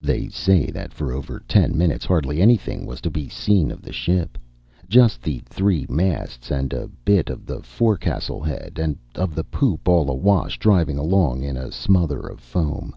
[0.00, 3.92] They say that for over ten minutes hardly anything was to be seen of the
[3.92, 4.38] ship
[4.88, 9.86] just the three masts and a bit of the forecastle head and of the poop
[9.86, 12.94] all awash driving along in a smother of foam.